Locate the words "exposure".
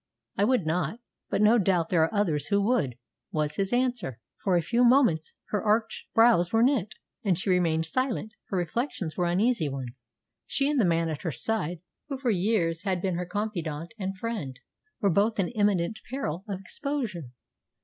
16.59-17.25